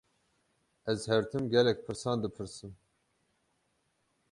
[0.93, 2.71] Ez her tim gelek pirsan dipirsim.